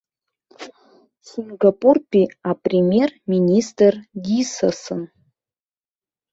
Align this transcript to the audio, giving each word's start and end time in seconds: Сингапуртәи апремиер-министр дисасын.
Сингапуртәи 1.31 2.23
апремиер-министр 2.51 3.93
дисасын. 4.25 5.01